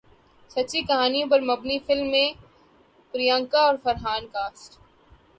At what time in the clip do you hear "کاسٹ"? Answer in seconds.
4.27-4.71